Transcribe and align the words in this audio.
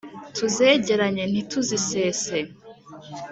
Tuzegeranye 0.35 1.23
ntituzisese 1.31 2.37